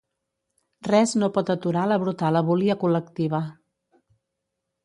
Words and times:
Res 0.87 1.13
no 1.23 1.29
pot 1.35 1.51
aturar 1.55 1.85
la 1.91 1.99
brutal 2.05 2.41
abúlia 2.41 2.79
col·lectiva. 2.85 3.45